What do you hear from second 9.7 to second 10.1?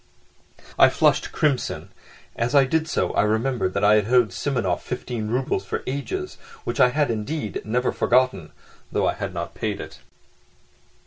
it.